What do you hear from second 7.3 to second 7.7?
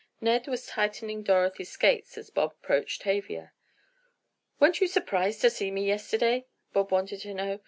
know.